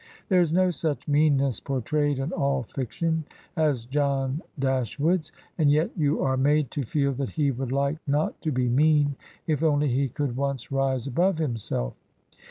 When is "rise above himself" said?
10.71-11.93